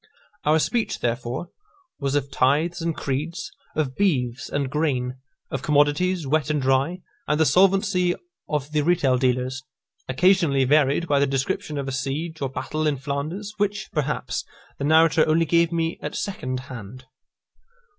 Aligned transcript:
Our 0.45 0.57
speech, 0.57 1.01
therefore, 1.01 1.49
was 1.99 2.15
of 2.15 2.31
tithes 2.31 2.81
and 2.81 2.97
creeds, 2.97 3.51
of 3.75 3.95
beeves 3.95 4.49
and 4.49 4.67
grain, 4.67 5.17
of 5.51 5.61
commodities 5.61 6.25
wet 6.25 6.49
and 6.49 6.59
dry, 6.59 7.01
and 7.27 7.39
the 7.39 7.45
solvency 7.45 8.15
of 8.49 8.71
the 8.71 8.81
retail 8.81 9.19
dealers, 9.19 9.61
occasionally 10.09 10.63
varied 10.63 11.07
by 11.07 11.19
the 11.19 11.27
description 11.27 11.77
of 11.77 11.87
a 11.87 11.91
siege, 11.91 12.41
or 12.41 12.49
battle, 12.49 12.87
in 12.87 12.97
Flanders, 12.97 13.53
which, 13.57 13.89
perhaps, 13.91 14.43
the 14.79 14.85
narrator 14.85 15.23
only 15.27 15.45
gave 15.45 15.71
me 15.71 15.99
at 16.01 16.15
second 16.15 16.61
hand. 16.61 17.05